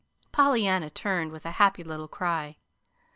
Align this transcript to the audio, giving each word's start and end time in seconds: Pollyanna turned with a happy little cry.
Pollyanna 0.31 0.89
turned 0.89 1.31
with 1.31 1.45
a 1.45 1.51
happy 1.61 1.83
little 1.83 2.07
cry. 2.07 2.57